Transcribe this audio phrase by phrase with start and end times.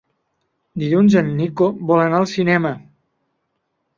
[0.83, 2.71] Dilluns en Nico vol anar al cinema.